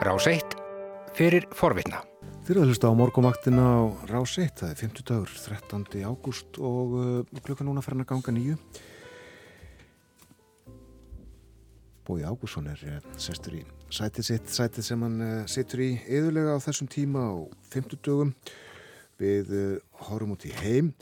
[0.00, 0.54] Rás 1
[1.12, 1.98] fyrir forvitna.
[2.46, 5.82] Þið eru að hlusta á morgumaktina á Rás 1, það er 50 dagur, 13.
[6.08, 8.54] ágúst og uh, klukka núna að ganga nýju.
[12.08, 16.56] Bói Ágússon er uh, sestur í sætið sitt, sætið sem hann uh, situr í yðurlega
[16.56, 17.36] á þessum tíma á
[17.76, 18.32] 50 dögum.
[19.20, 19.52] Við
[20.06, 20.94] horfum út í heim.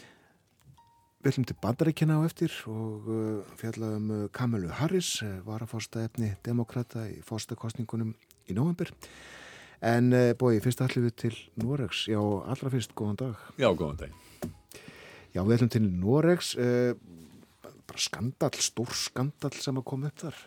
[1.22, 3.06] Við ætlum til bandaríkjana á eftir og
[3.62, 8.16] fjallaðum Kamilu Harris, varafórsta efni demokrata í fórstakostningunum
[8.48, 8.92] í nóvambur.
[9.84, 12.06] En uh, bói, fyrst ætlum við til Noregs.
[12.11, 13.44] Já, allra fyrst, góðan dag.
[13.61, 14.48] Já, góðan dag.
[15.34, 16.54] Já, við ætlum til Noregs.
[16.58, 16.96] Uh,
[17.89, 20.40] bara skandal, stór skandal sem að koma upp þar.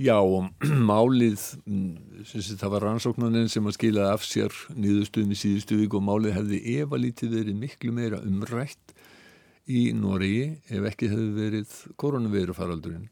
[0.00, 0.48] Já, og
[0.90, 5.78] málið, mm, sem sé, það var rannsóknarinn sem að skila af sér nýðustuðum í síðustu
[5.82, 8.94] vik og málið hefði efalítið verið miklu meira umrætt
[9.70, 13.10] í Noregi ef ekki hefði verið koronavirufaraldurinn.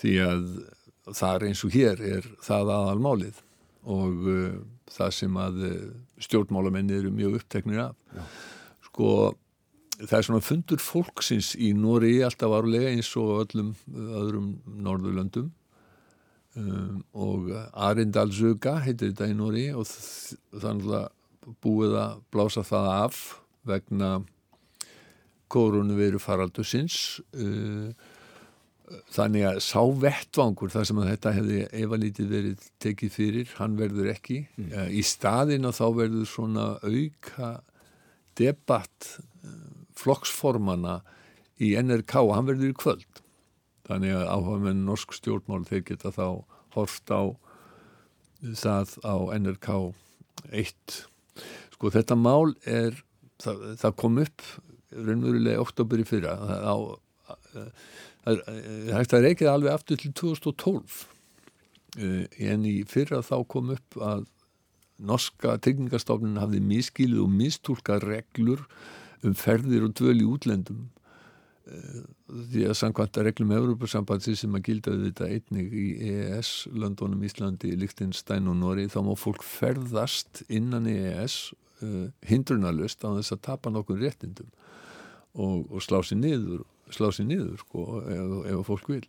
[0.00, 0.46] Því að
[1.12, 3.42] það er eins og hér er það aðal málið
[3.84, 4.58] og uh,
[4.90, 5.78] það sem að uh,
[6.24, 7.96] stjórnmálamenni eru mjög uppteknir af.
[8.14, 8.24] Já.
[8.88, 9.08] Sko,
[9.98, 14.48] það er svona fundur fólksins í Nóri alltaf árulega eins og öllum öðrum
[14.84, 15.50] norðurlöndum
[16.58, 23.20] um, og Arindalsuga heitir þetta í Nóri og þannig að búið að blása það af
[23.68, 24.10] vegna
[25.52, 27.92] koronaviru faraldusins uh,
[29.14, 34.10] þannig að sá vettvangur þar sem að þetta hefði efalítið verið tekið fyrir, hann verður
[34.12, 34.40] ekki.
[34.58, 34.72] Mm.
[34.72, 37.50] uh, í staðin að þá verður svona auka
[38.38, 39.10] debatt
[39.94, 40.98] flokksformana
[41.62, 43.22] í NRK og hann verður í kvöld.
[43.84, 46.26] Þannig að áhuga með norsk stjórnmál þeir geta þá
[46.74, 47.22] horft á
[48.52, 49.68] það á NRK
[50.52, 50.96] 1
[51.74, 52.96] sko þetta mál er
[53.42, 54.44] það, það kom upp
[54.94, 56.74] raunverulega oktober í fyrra á,
[58.24, 61.02] hægt að reykja alveg aftur til 2012
[62.50, 64.24] en í fyrra þá kom upp að
[65.04, 68.64] norska tryggingastofnin hafði miskilið og mistúlka reglur
[69.24, 70.88] um ferðir og dvöl í útlendum
[71.64, 77.72] því að samkvæmt að reglum Európa-sambandsi sem að gildaði þetta einnig í EES, Londonum, Íslandi,
[77.80, 83.72] Lichtenstein og Nóri þá má fólk ferðast innan EES uh, hindrunarlust á þess að tapa
[83.72, 84.50] nokkur réttindum
[85.34, 89.02] og, og slá sér niður slá sér niður sko, ef, ef fólk vil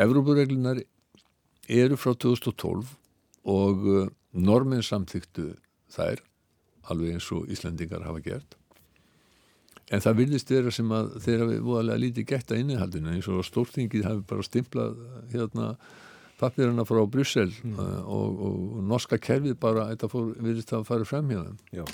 [0.00, 0.82] Európa-reglunar
[1.70, 2.94] eru frá 2012
[3.50, 5.52] og uh, normin samþyktu
[5.92, 6.24] þær
[6.90, 8.56] alveg eins og Íslandingar hafa gert
[9.90, 13.42] En það virðist vera sem að þeirra við voðalega lítið gett að innihaldinu eins og
[13.42, 15.00] stórtingið hafi bara stimplað
[15.32, 15.72] hérna
[16.38, 17.74] pappirana frá Bryssel mm.
[17.74, 21.58] uh, og, og norska kerfið bara þetta fór, virðist að fara fram hjá þeim.
[21.80, 21.84] Já.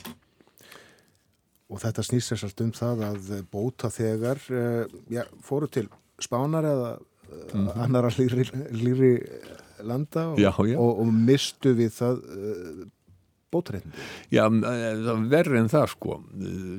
[1.66, 5.88] Og þetta snýst sérsagt um það að bóta þegar uh, já, fóru til
[6.22, 7.70] Spánar eða uh, mm.
[7.86, 9.14] annara líri, líri
[9.86, 10.78] landa og, já, já.
[10.78, 12.22] og mistu við það
[13.52, 14.06] bótreitndi?
[14.32, 16.16] Já, það verður en það sko.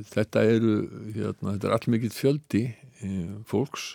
[0.10, 0.74] Þetta eru,
[1.14, 2.64] hérna, þetta er allmikið fjöldi
[3.48, 3.94] fólks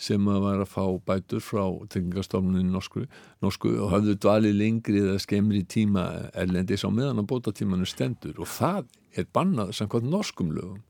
[0.00, 1.62] sem að var að fá bætur frá
[1.92, 3.04] tengingastofnunni norsku,
[3.44, 8.50] norsku og hafðu dvalið lengri eða skemmri tíma erlendis á meðan að bótatímanu stendur og
[8.50, 10.82] það er bannað samkvæmt norskum lögum.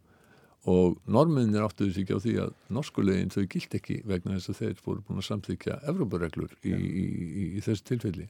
[0.64, 4.60] Og norminir áttuðu sig ekki á því að norskulegin þau gilt ekki vegna þess að
[4.62, 8.28] þeir voru búin að samþykja Evrópareglur í, í, í, í þessu tilfelli.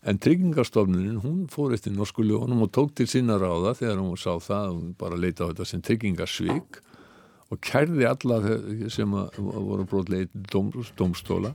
[0.00, 4.32] En tryggingarstofnunin, hún fór eftir norsku lögunum og tók til sína ráða þegar hún sá
[4.42, 6.80] það, hún bara leita á þetta sem tryggingarsvík
[7.50, 8.40] og kærði alla
[8.90, 9.86] sem voru
[10.50, 11.52] dóm, dómstóla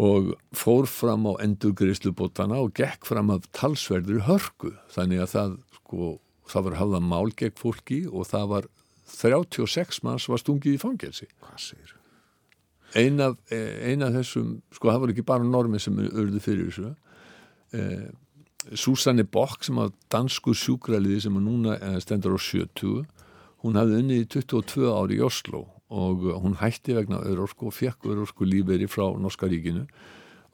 [0.00, 4.72] og fór fram á endurgriðslubotana og gekk fram af talsverður hörku.
[4.94, 6.10] Þannig að það, sko,
[6.50, 8.68] það var hafða mál gegn fólki og það var
[9.10, 11.28] 36 manns var stungið í fangelsi.
[11.42, 11.96] Hvað sér?
[12.98, 16.90] Eina af, ein af þessum, sko það var ekki bara normi sem urðu fyrir þessu
[17.78, 18.08] eh,
[18.74, 23.04] Susanne Bock sem var dansku sjúkraliði sem núna eh, stendur á 70
[23.62, 28.10] hún hafði unnið í 22 ári í Oslo og hún hætti vegna öðrorku og fekk
[28.10, 29.86] öðrorku lífeyri frá Norska ríkinu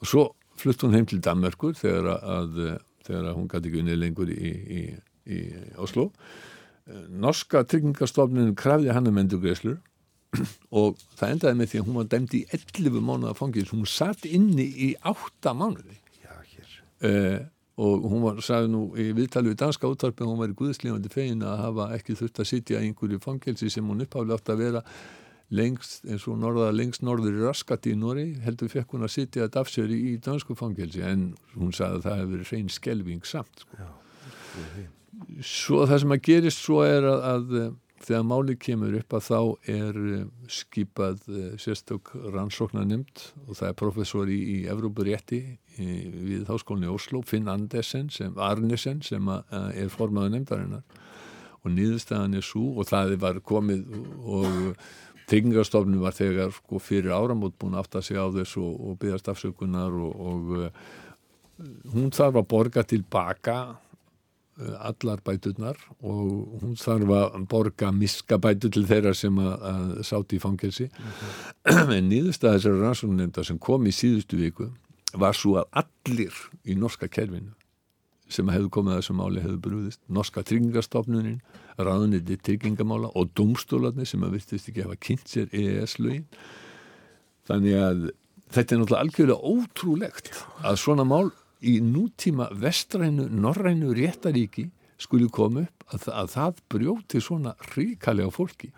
[0.00, 0.28] og svo
[0.60, 2.62] flutt hún heim til Danmarkur þegar að,
[3.04, 4.80] þegar að hún gæti ekki unnið lengur í, í,
[5.26, 5.42] í
[5.82, 6.10] Oslo.
[7.10, 9.80] Norska tryggingastofnin krafði hann um endurgreislur
[10.78, 14.26] og það endaði með því að hún var dæmd í 11 mánuða fangins, hún satt
[14.28, 15.98] inni í 8 mánuði.
[17.04, 17.42] Eh,
[17.76, 21.44] og hún var, sagði nú í viðtali við danska úttarpi, hún var í guðslífandi fegin
[21.44, 24.82] að hafa ekki þurft að sitja í einhverju fangelsi sem hún uppháði átt að vera
[25.54, 29.44] lengst, eins og norða lengst norður í raskati í Nóri, heldur fekk hún að sitja
[29.44, 31.04] að dafsjöri í dansku fangelsi.
[31.06, 33.78] En hún sagði að það hefur verið hrein skelving samt sko.
[33.78, 33.90] Já,
[35.44, 37.76] svo það sem að gerist svo er að, að
[38.06, 39.38] þegar máli kemur upp að þá
[39.72, 45.40] er eh, skipað eh, sérstök rannsóknar nefnd og það er professor í, í Evrópurétti
[45.76, 50.86] við háskólinni Oslo, Finn Andersen sem, Arnesen sem er formaður nefndarinnar.
[51.60, 53.82] Og nýðustæðan er svo og það var komið
[54.24, 54.78] og
[55.26, 59.28] Tryggingarstofnun var þegar sko, fyrir áramót búin aftur að segja á þessu og, og byggast
[59.32, 63.56] afsökunar og, og hún þarf að borga tilbaka
[64.56, 70.40] allar bæturnar og hún þarf að borga miskabætur til þeirra sem að, að sátt í
[70.40, 70.88] fangelsi.
[70.88, 71.98] Okay.
[71.98, 74.70] en nýðustæðar þessari rannsóknumnefnda sem kom í síðustu viku
[75.16, 77.52] var svo að allir í norska kerfinu
[78.32, 81.38] sem hefðu komið að þessu máli hefðu brúðist norska tryggingarstofnunin
[81.78, 86.24] ráðuniti tryggingamála og domstólarnir sem að virtist ekki hafa kynnt sér EES-lögin
[87.46, 88.06] þannig að
[88.50, 90.32] þetta er náttúrulega algjörlega ótrúlegt
[90.66, 91.30] að svona mál
[91.64, 94.68] í nútíma vestrænu, norrænu réttaríki
[95.00, 98.70] skuli koma upp að, að það brjóti svona ríkalega fólki.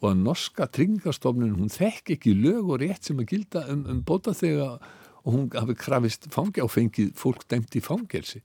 [0.00, 4.00] Og að norska tryggingarstofnun hún þekk ekki lög og rétt sem að gilda um, um
[4.06, 4.80] bóta þegar
[5.20, 8.40] og hún hafi krafist fangi á fengið fólk dæmt í fangelsi.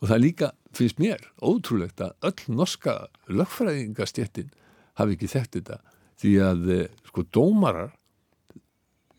[0.00, 2.96] Og það líka, finnst mér, ótrúlegt að öll norska
[3.28, 4.50] lögfræðingastjettin
[4.98, 5.78] hafi ekki þekkt þetta.
[6.20, 7.92] Því að eh, sko dómarar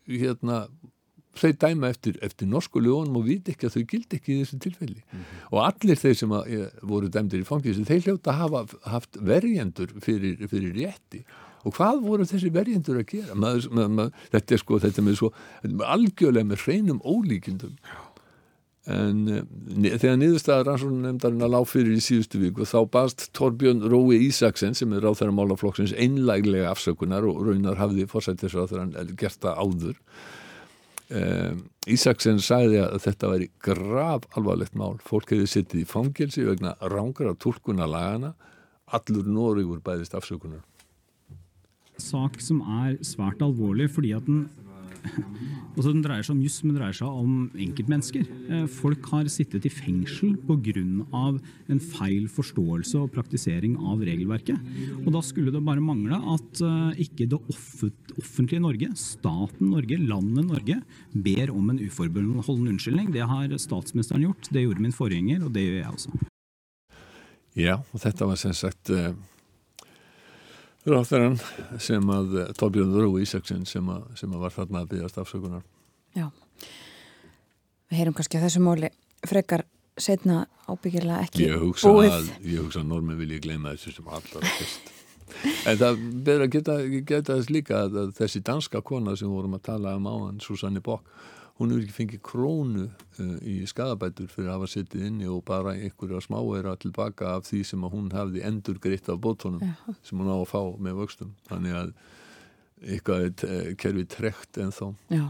[0.06, 0.66] hérna
[1.38, 4.58] þau dæma eftir, eftir norsku lögunum og viti ekki að þau gildi ekki í þessu
[4.62, 5.00] tilfelli.
[5.00, 5.46] Mm -hmm.
[5.52, 10.36] og allir þeir sem eh, voru dæmdir í fangilsi, þeir hljóta hafa haft verjendur fyrir,
[10.48, 11.24] fyrir rétti.
[11.64, 13.34] Og hvað voru þessi verjendur að gera?
[13.34, 15.32] Maður, maður, maður, þetta er sko þetta með svo
[15.86, 17.76] algjörlega með hreinum ólíkindum.
[18.90, 19.42] En uh,
[19.94, 24.90] þegar niðurstaðar rannsóknarnemndarinn að lág fyrir í síðustu viku þá baðst Torbjörn Rói Ísaksen sem
[24.96, 30.00] er ráþæra málaflokksins einlæglega afsökunar og raunar hafði fórsættisráþæran gert það áður
[31.12, 31.52] uh,
[31.90, 34.96] Ísaksen sagði að þetta væri grav alvarlegt mál.
[35.02, 38.34] Fólk hefði sittið í fangelsi vegna rángar af tólkuna lagana
[38.92, 40.62] allur Nóriður bæðist afsökunar.
[42.00, 44.46] Sak som er svært alvorlig fordi at den
[45.72, 48.26] Altså, den dreier seg om juss, men dreier seg om enkeltmennesker.
[48.52, 50.82] Eh, folk har sittet i fengsel pga.
[51.72, 54.60] en feil forståelse og praktisering av regelverket.
[55.06, 57.40] Og da skulle det bare mangle at eh, ikke det
[58.20, 60.82] offentlige Norge, staten Norge, landet Norge,
[61.14, 63.08] ber om en uforbeholden unnskyldning.
[63.16, 66.12] Det har statsministeren gjort, det gjorde min forgjenger, og det gjør jeg også.
[67.56, 69.31] Ja, og dette var selvsagt sagt uh
[70.88, 71.38] ráþarann
[71.82, 75.62] sem að eh, Torbjörn Rú Ísaksen sem, sem að var þarna að byggast afsökunar.
[76.16, 76.26] Já.
[77.92, 78.90] Við heyrum kannski að þessu móli
[79.28, 79.66] frekar
[80.00, 82.14] setna ábyggjurlega ekki ég hugsa búið.
[82.16, 84.92] að, Ég hugsa að normi vil ég gleyma þessu sem allar fyrst.
[85.66, 86.74] En það beður að geta,
[87.08, 91.08] geta þess líka að, þessi danska kona sem vorum að tala um áhann, Susanne Bock
[91.62, 95.74] hún hefur ekki fengið krónu uh, í skadabætur fyrir að hafa sittið inni og bara
[95.76, 99.96] einhverja smáeira tilbaka af því sem hún hafði endur greitt af bótonum ja.
[100.04, 101.34] sem hún á að fá með vöxtum.
[101.50, 101.92] Þannig að
[102.82, 105.26] eitthvað er uh, kerfið trekt en þá Já,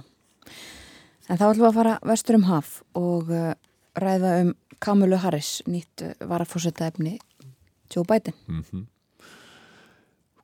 [1.29, 3.53] en þá ætlum við að fara vestur um haf og uh,
[4.01, 7.19] ræða um Kamilu Harris nýtt varafórsetta efni
[7.93, 8.35] Joe Biden.
[8.49, 8.87] Mm -hmm.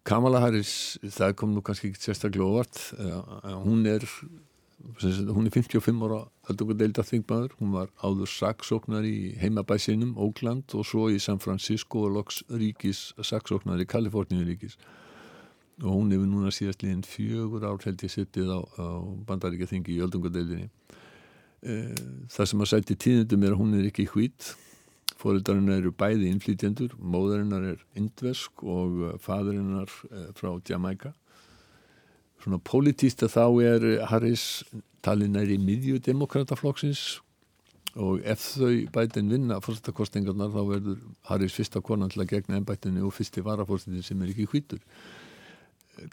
[0.08, 2.79] Kamala Harris, það kom nú kannski ekki sérstaklega óvart.
[3.64, 4.05] Hún er
[4.78, 6.20] hún er 55 ára
[6.50, 12.14] öldungadeilda þingmaður, hún var áður saksóknar í heimabæsinum Ógland og svo í San Francisco og
[12.14, 14.78] loks ríkis saksóknar í Kaliforníu ríkis
[15.82, 18.86] og hún hefur núna síðast líðin fjögur ár held ég sittið á, á
[19.26, 20.70] bandaríkja þingi í öldungadeildinni.
[21.62, 21.76] E,
[22.34, 24.52] það sem að sæti tíðundum er að hún er ekki hvít.
[25.19, 29.90] Fóröldarinnar eru bæði innflýtjendur móðarinnar er indvesk og fadrinnar
[30.38, 31.14] frá Jamaica
[32.42, 34.64] svona pólitísta þá er Harris
[35.04, 37.21] talin í miðju demokrataflokksins
[37.99, 43.07] og ef þau bætin vinna fórstakostingarnar þá verður Harris fyrsta konan til að gegna ennbættinu
[43.09, 44.83] og fyrsti varafórstitin sem er ekki hvítur.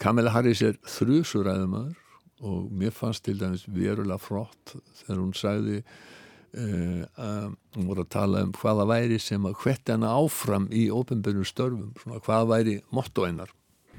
[0.01, 2.01] Kamila Harris er þrjusuræðumæður
[2.45, 8.13] og mér fannst til dæmis verulega frott þegar hún sagði uh, uh, hún voru að
[8.15, 12.79] tala um hvaða væri sem að hvetti hana áfram í ofenbjörnum störfum, svona hvaða væri
[12.95, 13.53] motto einar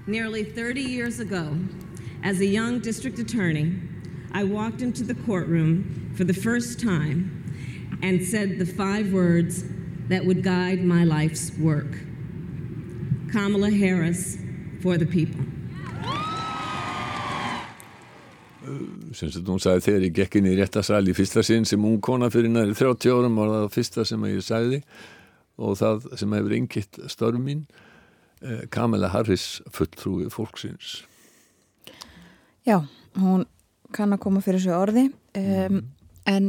[0.08, 1.58] Nearly 30 years ago,
[2.22, 3.74] as a young district attorney,
[4.32, 7.42] I walked into the courtroom for the first time
[8.02, 9.64] and said the five words
[10.08, 11.98] that would guide my life's work
[13.32, 14.38] Kamala Harris
[14.80, 15.44] for the people.
[19.14, 22.00] sem sagt hún sagði þegar ég gekk inn í réttasal í fyrsta sinn sem ung
[22.02, 24.80] kona fyrir næri 30 árum var það fyrsta sem ég sagði
[25.56, 27.62] og það sem hefur yngitt störm mín
[28.46, 31.00] Eh, Kamala Harris fulltrúi fólksins
[32.66, 32.78] Já,
[33.18, 33.46] hún
[33.94, 35.42] kann að koma fyrir þessu orði um,
[35.78, 35.82] mm.
[36.30, 36.48] en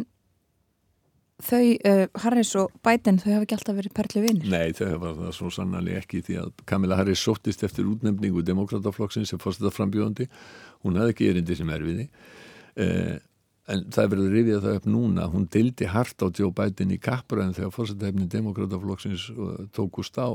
[1.37, 4.49] þau, uh, Harris og Biden, þau hafa ekki alltaf verið perlu vinnir.
[4.49, 9.33] Nei, þau hafa það svo sannarlega ekki því að Kamila Harris sóttist eftir útnefningu demokrataflokksins
[9.33, 10.27] sem fórst þetta frambjóðandi.
[10.85, 12.07] Hún hafði ekki erindi sem erfiði.
[12.77, 13.13] Uh,
[13.69, 15.27] en það verður rifið það upp núna.
[15.33, 19.29] Hún dildi hart á Joe Biden í kappræðin þegar fórst þetta efni demokrataflokksins
[19.77, 20.29] tókust á.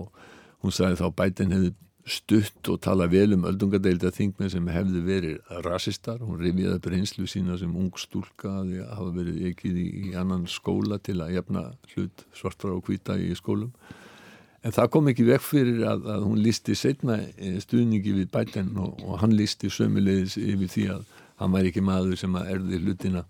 [0.63, 5.59] Hún sagði þá Biden hefði stutt og tala vel um öldungadeilda þingmenn sem hefði verið
[5.67, 10.15] rasistar, hún rifiði upp reynslu sína sem ung stúlka að hafa verið ekkið í, í
[10.19, 13.71] annan skóla til að jefna hlut svartra og hvita í skólum.
[14.63, 18.75] En það kom ekki vekk fyrir að, að hún lísti setna eh, stuðningi við bæten
[18.79, 21.09] og, og hann lísti sömulegis yfir því að
[21.43, 23.25] hann væri ekki maður sem að erði hlutina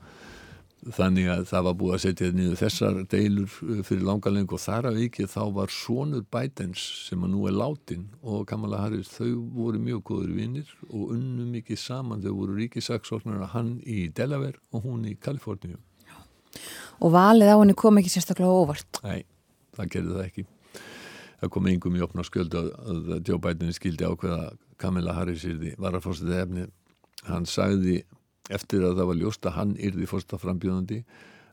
[0.90, 4.88] þannig að það var búið að setja niður þessar deilur uh, fyrir langaleng og þar
[4.90, 9.44] af ekki þá var sonur Bidens sem að nú er látin og Kamala Harris þau
[9.54, 12.22] voru mjög góður vinnir og unnu mikið saman.
[12.24, 15.78] Þau voru ríkisaksóknar hann í Delaware og hún í Kaliforníu.
[17.02, 19.00] Og valið á henni kom ekki sérstaklega óvart.
[19.06, 19.22] Nei,
[19.76, 20.46] það gerði það ekki.
[21.42, 25.46] Það kom yngum í opna skjöld að, að Joe Biden skildi ákveða Kamala Harris
[25.78, 26.66] var að fórstu það efni
[27.28, 28.02] hann sagði
[28.50, 31.02] eftir að það var ljóst að hann yrði fórsta frambjöðandi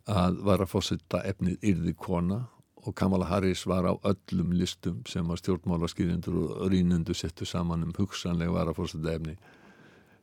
[0.10, 2.40] að var að fórsetta efnið yrði kona
[2.80, 7.84] og Kamala Harris var á öllum listum sem að stjórnmála skýrindur og rínundu settu saman
[7.86, 9.36] um hugsanlega var að fórsetta efni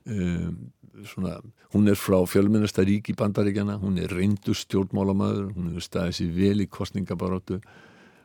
[0.08, 0.58] um,
[1.04, 1.36] svona,
[1.74, 6.36] hún er frá fjölmennasta rík í bandaríkjana hún er reyndu stjórnmálamæður hún er staðið sér
[6.40, 7.60] vel í kostningabaróttu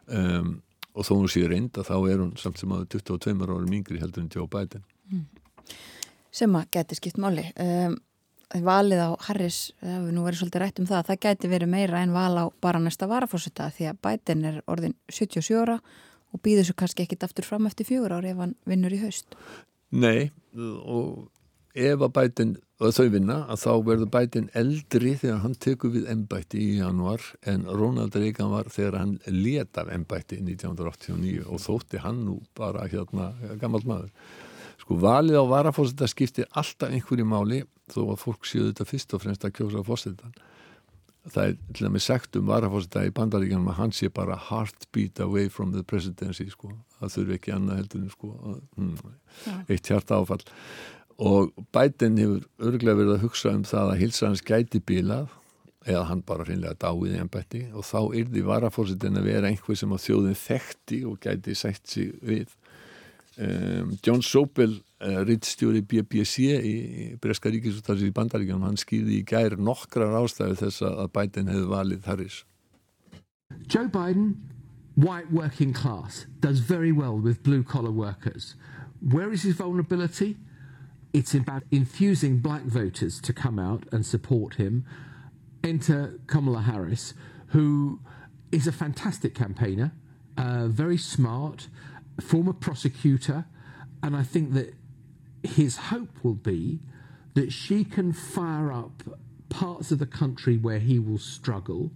[0.07, 0.61] um,
[0.95, 4.25] og þó hún sé reynda þá er hún samt sem að 22 árum yngri heldur
[4.25, 4.83] en Joe Biden.
[5.11, 5.27] Mm.
[6.31, 7.43] sem að geti skipt máli.
[7.59, 7.99] Um
[8.59, 12.01] valið á Harris, það hefur nú verið svolítið rætt um það, það gæti verið meira
[12.03, 15.77] en val á bara næsta varafórseta því að Biden er orðin 77 ára
[16.31, 19.35] og býður svo kannski ekkit aftur fram eftir fjögur ári ef hann vinnur í haust.
[19.91, 21.29] Nei og
[21.71, 26.07] ef að Biden, og þau vinna, að þá verður Biden eldri þegar hann tekur við
[26.11, 32.25] ennbætti í januar en Ronald Reagan var þegar hann leta ennbætti 1989 og þótti hann
[32.27, 33.31] nú bara hérna
[33.61, 34.11] gammal maður.
[34.91, 37.61] Sko valið á varafórseta skiptir alltaf einhverju máli
[37.93, 40.33] þó að fólk séu þetta fyrst og fremst að kjósa fórsetan.
[41.31, 45.47] Það er til dæmis sagt um varafórseta í bandaríkjanum að hann sé bara heartbeat away
[45.47, 46.73] from the presidency sko.
[46.99, 48.33] Það þurfi ekki annað heldur sko.
[48.75, 49.15] hmm,
[49.69, 50.43] eitt hjarta áfall.
[51.23, 55.29] Og Biden hefur örglega verið að hugsa um það að hilsa hans gæti bílað
[55.87, 59.95] eða hann bara hreinlega dáið í ennbætti og þá yrði varafórsetin að vera einhver sem
[59.95, 62.51] á þjóðin þekkti og gæti sætt sig við
[63.39, 69.25] Um, John Sobel, uh, rittstjóri BBC í, í Breska ríkisúttarsi í Bandaríkjum, hann skýði í
[69.27, 72.41] gær nokkrar ástæðu þess að Biden hefði valið Harris.
[73.67, 74.35] Joe Biden,
[74.95, 78.55] white working class, does very well with blue collar workers.
[78.99, 80.35] Where is his vulnerability?
[81.13, 84.85] It's about infusing black voters to come out and support him.
[85.63, 87.13] Enter Kamala Harris,
[87.47, 87.99] who
[88.51, 89.91] is a fantastic campaigner,
[90.37, 91.67] uh, very smart,
[92.19, 93.45] former prosecutor,
[94.03, 94.73] and I think that
[95.43, 96.79] his hope will be
[97.33, 99.03] that she can fire up
[99.49, 101.91] parts of the country where he will struggle.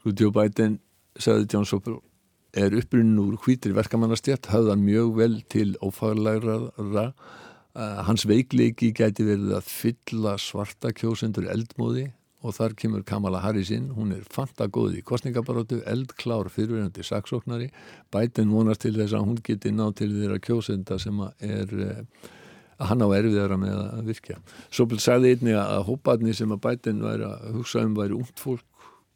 [0.00, 0.78] Sko Joe Biden,
[1.18, 1.98] sagði John Sopel,
[2.56, 7.12] er upprunnin úr hvítri verkamannastjætt, hafðan mjög vel til ófaglæra.
[7.78, 13.70] Uh, hans veikleiki gæti verið að fylla svarta kjósendur eldmóði og þar kemur Kamala Harris
[13.74, 17.68] inn, hún er fantagóð í kostningabarótu, eldklár fyrirverðandi saksóknari,
[18.14, 22.28] bætin vonast til þess að hún geti ná til þeirra kjósenda sem er eh,
[22.78, 24.38] að hann á erfiðara með að virkja.
[24.70, 28.66] Sopil sagði einni að hópaðni sem að bætin væri að hugsa um væri ungt fólk,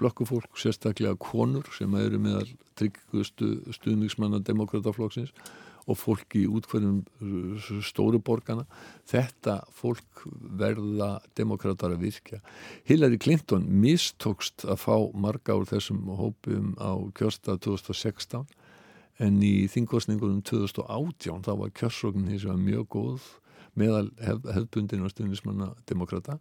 [0.02, 2.48] blokkufólk, sérstaklega konur sem eru meðal
[2.80, 5.30] tryggustu stuðningsmanna demokrataflokksins
[5.90, 8.66] og fólk í útkvæðum uh, stóru borgana
[9.10, 10.24] þetta fólk
[10.58, 12.40] verða demokrater að virkja.
[12.88, 18.46] Hillary Clinton mistókst að fá marga úr þessum hópum á kjörsta 2016
[19.22, 23.28] en í þingkostningunum 2018 þá var kjörsóknin hins vegar mjög góð
[23.78, 26.38] meðal hef, hefðbundin og stundismanna demokrata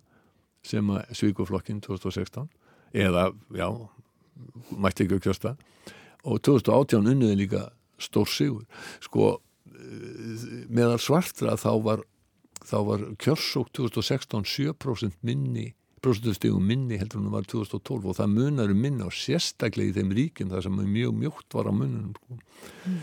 [0.68, 2.50] sem að svíkuflokkin 2016
[2.94, 3.68] eða, já,
[4.78, 5.54] mætti ekki að kjörsta
[6.28, 7.68] og 2018 unniði líka
[8.04, 8.66] stór sigur.
[9.04, 12.04] Sko eh, meðal svartra þá var,
[12.64, 18.36] þá var kjörsók 2016 7% minni prosentustegum minni heldur en það var 2012 og það
[18.36, 22.14] munar um minna og sérstaklega í þeim ríkjum þar sem mjög mjótt var á mununum
[22.18, 22.38] sko.
[22.86, 23.02] mm.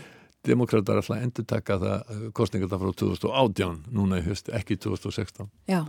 [0.49, 5.47] Demokrater alltaf endur taka það eh, kostningar það frá 2018 núna í höst, ekki 2016
[5.71, 5.81] Já,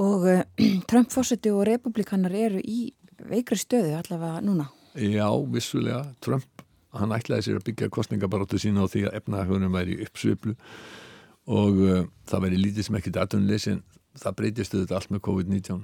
[0.00, 0.42] og uh,
[0.90, 2.90] Trump-fósiti og republikanar eru í
[3.28, 4.70] veikri stöðu allavega núna.
[4.96, 6.64] Já, vissulega, Trump
[6.96, 10.56] hann ætlaði sér að byggja kostningabaróttu sína á því að efnahagurinn væri uppsviplu
[11.50, 13.84] og uh, það væri lítið sem ekki datunleysi en
[14.18, 15.80] það breytist auðvitað allt með COVID-19.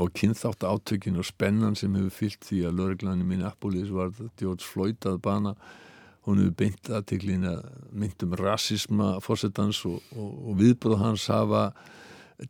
[0.00, 5.06] Og kynþátt átökin og spennan sem hefur fyllt því að lögreglanum Minneapolis var George Floyd
[5.08, 5.56] að bana
[6.26, 11.70] hún hefur beint aðteklin að myndum rasisma fórsetans og, og, og viðbúð hans hafa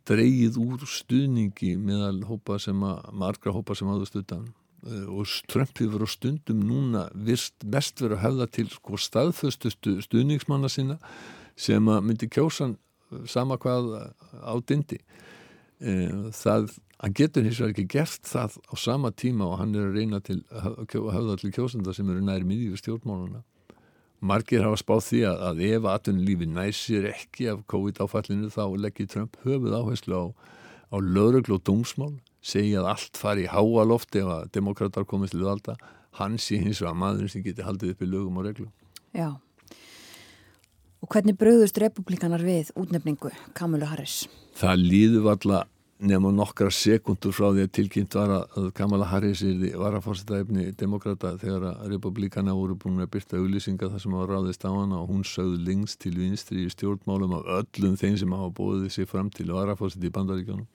[0.07, 5.77] dreyið úr stuðningi meðal hópa sem að, margra hópa sem áður stuðan eh, og Trump
[5.77, 10.97] hefur á stundum núna vist mest verið að hefða til sko staðföstustu stuðningsmanna sína
[11.59, 12.77] sem að myndi kjósan
[13.29, 13.91] sama hvað
[14.41, 15.01] á dindi.
[15.81, 16.71] Eh, það
[17.01, 20.19] hann getur hins vegar ekki gert það á sama tíma og hann er að reyna
[20.21, 23.41] til að höfða til kjósenda sem eru næri miðjur stjórnmáluna
[24.21, 29.37] margir hafa spáð því að, að ef aðtunlífi næsir ekki af COVID-áfallinu þá leggir Trump
[29.45, 30.25] höfuð áherslu á,
[30.93, 35.35] á lögreglu og dómsmál segja að allt fari í háa lofti ef að demokrater komist
[35.35, 35.77] til valda.
[36.19, 38.67] Hann sé hins vegar maður sem getur haldið upp í lögum og reglu
[39.15, 39.39] Já.
[41.01, 44.25] Og hvernig bröðust republikanar við útnefningu Kamilu Harris?
[44.59, 45.61] Það líður valla
[46.01, 49.43] nema nokkra sekundur frá því að tilkynnt var að Kamala Harris
[49.77, 54.15] var að fórsta efni demokrata þegar að republikana voru búin að byrta auðlýsinga þar sem
[54.17, 58.17] hafa ráðist á hana og hún sögðu lengst til vinstri í stjórnmálum af öllum þeim
[58.17, 60.67] sem hafa bóðið sér fram til að var að fórsta í bandaríkjónum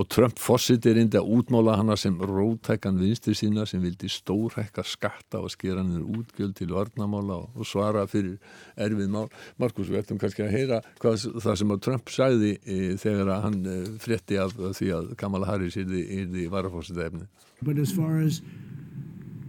[0.00, 4.84] og Trump fósitt er indi að útmála hana sem rótækan vinstri sína sem vildi stórhækka
[4.88, 8.38] skatta og skera niður útgjöld til varnamála og svara fyrir
[8.80, 9.28] erfið mál.
[9.60, 13.60] Markus, við ættum kannski að heyra hvað, það sem að Trump sagði e, þegar hann
[13.66, 17.28] e, frétti af því að Kamala Harris er því varafósitt efni.
[17.62, 18.40] But as far as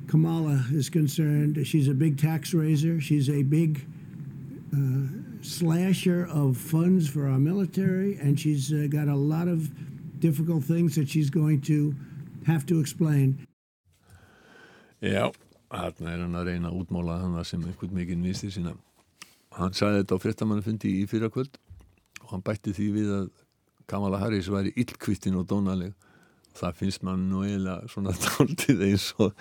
[0.08, 3.86] Kamala is concerned, she's a big tax raiser, she's a big
[4.74, 5.08] uh,
[5.42, 9.72] slasher of funds for our military and she's uh, got a lot of
[10.24, 11.94] difficult things that she's going to
[12.46, 13.48] have to explain.
[15.02, 15.32] Já,
[15.70, 18.78] hann er hann að reyna að útmála hann sem einhvern mikinn nýstir sína.
[19.58, 21.60] Hann sagði þetta á fréttamannufundi í fyrrakvöld
[22.24, 23.28] og hann bætti því við að
[23.92, 25.92] Kamala Harris væri illkvittin og dónaleg.
[26.56, 29.34] Það finnst mann nú eiginlega svona dáltið eins og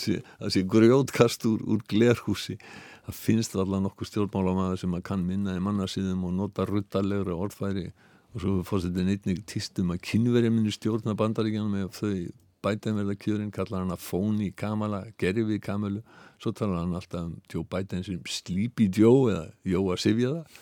[0.00, 2.56] sé grjótkast úr, úr glerhúsi.
[3.04, 7.90] Það finnst allavega nokkuð stjórnmálamæður sem að kann minna í mannarsýðum og nota ruttalegra orðfæri
[8.32, 12.14] og svo fórsetin einnig týstum að kynverja minni stjórna bandaríkjanum ef þau
[12.62, 16.02] bætið verða kjörinn, kallar hann að fóni Kamala, gerði við Kamalu.
[16.38, 20.60] Svo talar hann alltaf um Joe Biden sem Sleepy Joe eða Joe að sifja það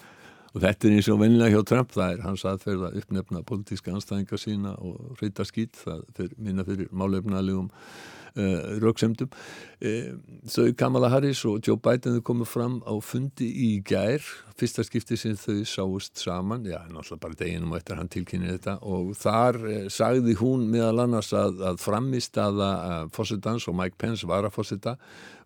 [0.50, 3.92] og þetta er eins og vennilega hjá Trump það er hans aðferð að uppnefna politíska
[3.94, 10.12] anstæðingar sína og reyta skýt það fyrir, minna fyrir málefnalegum uh, eh, rauksemdum uh,
[10.50, 14.24] þau Kamala Harris og Joe Biden þau komið fram á fundi í gær.
[14.60, 18.78] Fyrsta skipti sem þau sáust saman já, náttúrulega bara deginum og eftir hann tilkynni þetta.
[18.82, 22.72] Og þar uh, sagði hún meðal annars að, að framist aða
[23.14, 24.98] fósittans og Mike Pence var að fósitta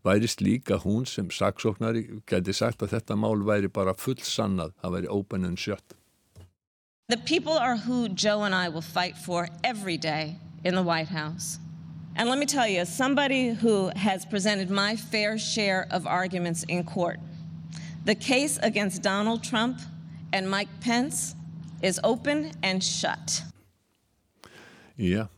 [0.05, 4.97] væri slíka hún sem saksóknari gæti sagt að þetta mál væri bara full sannað, það
[4.99, 5.95] væri open and shut
[7.09, 11.09] The people are who Joe and I will fight for every day in the White
[11.09, 11.59] House.
[12.17, 16.65] And let me tell you, as somebody who has presented my fair share of arguments
[16.67, 17.21] in court,
[18.07, 19.81] the case against Donald Trump
[20.33, 21.35] and Mike Pence
[21.83, 23.43] is open and shut.
[24.99, 25.29] Já,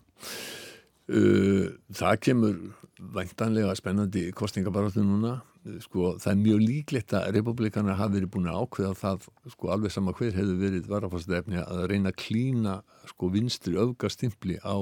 [1.09, 5.41] uh, það kemur væntanlega spennandi kostningabarátu núna.
[5.83, 9.95] Sko, það er mjög líklegt að republikanar hafi verið búin að ákveða það sko, alveg
[9.95, 12.77] sama hver hefur verið varafastefni að reyna að klína
[13.11, 14.77] sko, vinstri öfgastimpli á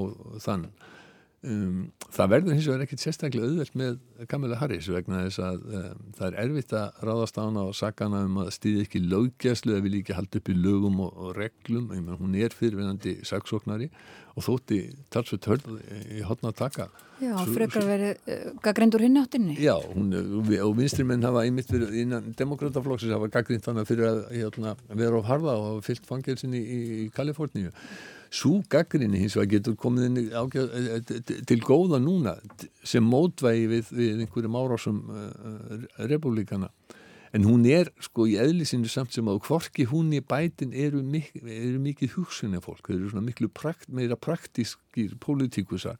[0.45, 0.67] þann
[1.45, 3.97] Um, það verður hins vegar ekkert sérstaklega auðvelt með
[4.31, 8.07] Kamila Harris vegna þess að um, það er erfitt að ráðast á hana og sagja
[8.07, 11.35] hana um að stýði ekki löggjæslu eða vilja ekki halda upp í lögum og, og
[11.37, 13.91] reglum, menn, hún er fyrirvenandi saksóknari
[14.35, 14.79] og þótti
[15.13, 15.69] talsveit hörð
[16.17, 16.89] í hotna að taka.
[17.21, 19.59] Já, frekar verið uh, eh, gaggrindur hinn áttinni.
[19.61, 20.09] Já, hún,
[20.65, 25.21] og vinstri menn hafa einmitt verið innan demokrataflokksins hafa gaggrind hana fyrir að hérna, vera
[25.21, 27.71] á harða og hafa fyllt fangelsin í, í Kaliforníu
[28.35, 32.35] Sú gaggrinni hins vegar getur komið eh, eh, til góða núna
[32.83, 36.71] sem mótvægi við, við einhverjum árásum uh, republikana.
[37.35, 41.33] En hún er sko í eðlisinu samt sem að hvorki hún í bætin eru, mik
[41.43, 45.99] eru mikið hugsunni fólk, þau eru svona miklu prakt, meira praktískir pólitíkusar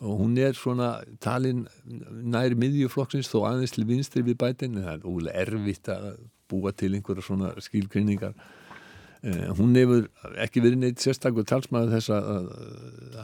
[0.00, 4.94] og hún er svona talin nær miðjuflokksins þó aðeins til vinstri við bætin en það
[4.94, 6.06] er ólega erfitt að
[6.50, 8.69] búa til einhverja svona skilgrinningar Eh,
[9.20, 10.06] hún hefur
[10.40, 12.46] ekki verið neitt sérstaklega talsmaður þess að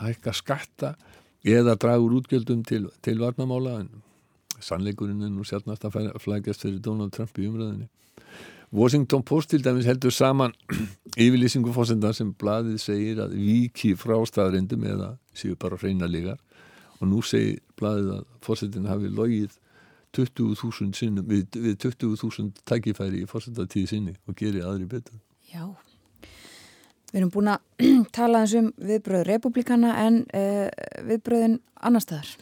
[0.03, 0.91] hækka skatta
[1.47, 3.89] eða draga úr útgjöldum til, til varnamála en
[4.61, 7.89] sannleikurinn er nú sjálfnast að flækjast fyrir Donald Trump í umræðinni
[8.77, 10.53] Washington Post til dæmis heldur saman
[11.25, 16.41] yfirlýsingu fósenda sem bladið segir að viki frá staðrindum eða séu bara hreina lígar
[16.99, 19.57] og nú segir bladið að fósendin hafi logið
[20.17, 25.21] 20.000 sinnum við, við 20.000 tækifæri í fósendatíði sinni og gerir aðri betur.
[25.53, 25.77] Já
[27.13, 27.87] Við erum búin að
[28.19, 30.67] tala eins um viðbröð republikana en uh,
[31.07, 32.37] viðbröðin annar staðar.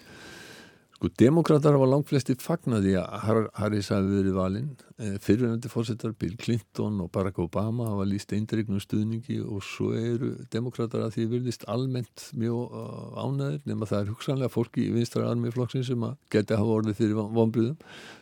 [1.05, 4.69] Sko, demokrater hafa langt flesti fagnaði að Harris hafi verið valinn.
[4.97, 10.31] Eh, Fyrirvenandi fórsetar Bill Clinton og Barack Obama hafa líst eindregnum stuðningi og svo eru
[10.55, 15.27] demokrater að því virðist almennt mjög uh, ánæðir nema það er hugsanlega fólki í vinstra
[15.29, 17.77] armiflokksinn sem að geti hafa orðið fyrir vonbröðum.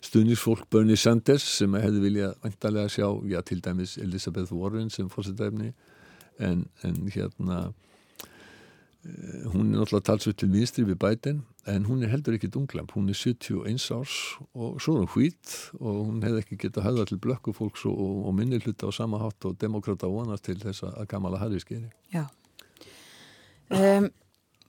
[0.08, 5.70] Stuðningsfólk Bernie Sanders sem hefði viljað vantarlega sjá, já til dæmis Elizabeth Warren sem fórsetæfni
[6.38, 7.72] en, en hérna
[9.04, 12.92] Eh, hún er náttúrulega talsveit til vinstri við bætin en hún er heldur ekki dunglamp
[12.94, 14.12] hún er 71 árs
[14.54, 17.98] og svo er hún hvít og hún hefði ekki getað höfða til blökku fólks og,
[17.98, 21.90] og minni hluta á sama hátt og demokrata vonast til þess að Kamala Harris gerir
[22.14, 22.28] Já.
[23.74, 24.12] Um,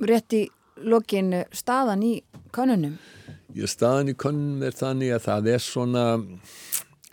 [0.01, 0.47] Rétt í
[0.81, 2.13] lokinu staðan í
[2.49, 2.97] konunum
[3.53, 6.07] Já, staðan í konunum er þannig að það er svona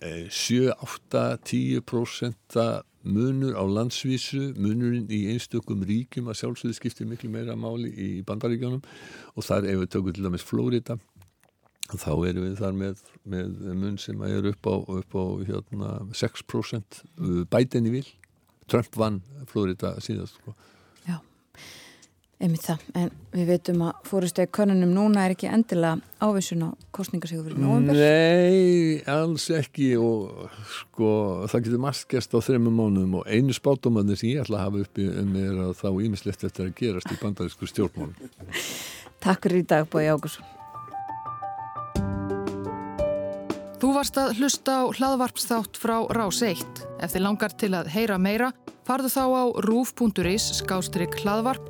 [0.00, 2.64] eh, 7, 8, 10%
[3.02, 8.82] munur á landsvísu, munurinn í einstökum ríkjum að sjálfsögðu skiptir miklu meira máli í bandaríkjónum
[9.34, 10.98] og þar ef við tökum til dæmis Flórida
[11.90, 17.00] þá erum við þar með, með mun sem er upp á, upp á hérna, 6%
[17.50, 18.06] bætinni vil.
[18.70, 20.54] Trump vann Flórida síðast sko
[22.40, 27.44] einmitt það, en við veitum að fóristegi konunum núna er ekki endilega ávissun á kostningarsíku
[27.46, 31.11] fyrir nógumber Nei, alls ekki og sko,
[31.53, 34.87] það getur margt gerst á þrejum mánuðum og einu spátumannir sem ég ætla að hafa
[34.87, 38.33] uppi um er að þá ímislegt eftir að gerast í bandarísku stjórnmálum.
[39.20, 40.57] Takk fyrir í dag, Bói Ágursson
[43.81, 46.83] Þú varst að hlusta á hlaðvarpsþátt frá Rás 1.
[47.00, 48.50] Ef þið langar til að heyra meira,
[48.85, 51.69] farðu þá á rúf.is skástrygg hlaðvarp